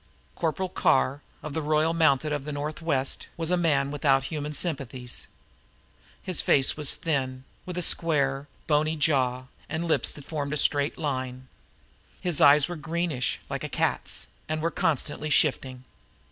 Corporal 0.33 0.69
Carr, 0.69 1.21
of 1.43 1.53
the 1.53 1.61
Royal 1.61 1.93
Mounted 1.93 2.33
of 2.33 2.43
the 2.43 2.51
Northwest, 2.51 3.27
was 3.37 3.51
a 3.51 3.55
man 3.55 3.91
without 3.91 4.23
human 4.23 4.51
sympathies. 4.51 5.27
He 6.23 6.31
was 6.31 6.41
thin 6.41 6.55
faced, 6.55 7.67
with 7.67 7.77
a 7.77 7.83
square, 7.83 8.47
bony 8.65 8.95
jaw, 8.95 9.43
and 9.69 9.85
lips 9.85 10.11
that 10.13 10.25
formed 10.25 10.53
a 10.53 10.57
straight 10.57 10.97
line. 10.97 11.49
His 12.19 12.41
eyes 12.41 12.67
were 12.67 12.77
greenish, 12.77 13.41
like 13.47 13.63
a 13.63 13.69
cat's, 13.69 14.25
and 14.49 14.59
were 14.63 14.71
constantly 14.71 15.29
shifting. 15.29 15.83